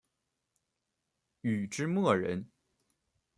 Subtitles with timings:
[1.41, 2.49] 禹之谟人。